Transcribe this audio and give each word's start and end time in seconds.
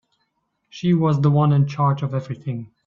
She 0.67 0.95
was 0.95 1.21
the 1.21 1.29
one 1.29 1.53
in 1.53 1.67
charge 1.67 2.01
of 2.01 2.15
everything. 2.15 2.71